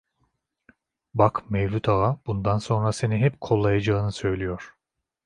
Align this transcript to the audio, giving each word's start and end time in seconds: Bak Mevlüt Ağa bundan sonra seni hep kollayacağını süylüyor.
Bak 1.13 1.49
Mevlüt 1.51 1.89
Ağa 1.89 2.17
bundan 2.25 2.57
sonra 2.57 2.91
seni 2.93 3.17
hep 3.17 3.41
kollayacağını 3.41 4.11
süylüyor. 4.11 4.75